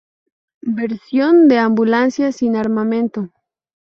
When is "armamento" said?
2.55-3.29